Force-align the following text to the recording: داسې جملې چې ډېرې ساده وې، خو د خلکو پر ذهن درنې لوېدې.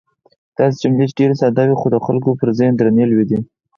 داسې 0.57 0.75
جملې 0.81 1.05
چې 1.09 1.15
ډېرې 1.19 1.35
ساده 1.41 1.63
وې، 1.65 1.75
خو 1.79 1.87
د 1.93 1.97
خلکو 2.05 2.29
پر 2.39 2.49
ذهن 2.57 2.73
درنې 2.75 3.05
لوېدې. 3.11 3.39